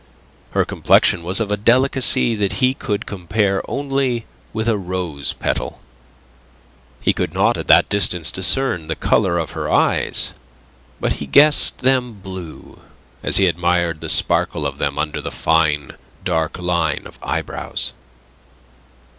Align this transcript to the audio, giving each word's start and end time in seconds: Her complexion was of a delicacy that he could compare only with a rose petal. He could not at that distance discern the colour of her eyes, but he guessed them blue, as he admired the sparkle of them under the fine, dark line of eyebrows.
Her 0.53 0.65
complexion 0.65 1.21
was 1.21 1.39
of 1.39 1.51
a 1.51 1.57
delicacy 1.57 2.33
that 2.33 2.53
he 2.53 2.73
could 2.73 3.05
compare 3.05 3.61
only 3.69 4.25
with 4.51 4.67
a 4.67 4.75
rose 4.75 5.33
petal. 5.33 5.79
He 6.99 7.13
could 7.13 7.35
not 7.35 7.55
at 7.55 7.67
that 7.67 7.87
distance 7.87 8.31
discern 8.31 8.87
the 8.87 8.95
colour 8.95 9.37
of 9.37 9.51
her 9.51 9.69
eyes, 9.71 10.31
but 10.99 11.13
he 11.21 11.27
guessed 11.27 11.81
them 11.81 12.13
blue, 12.13 12.81
as 13.21 13.37
he 13.37 13.45
admired 13.45 14.01
the 14.01 14.09
sparkle 14.09 14.65
of 14.65 14.79
them 14.79 14.97
under 14.97 15.21
the 15.21 15.29
fine, 15.29 15.91
dark 16.25 16.57
line 16.57 17.03
of 17.05 17.19
eyebrows. 17.21 17.93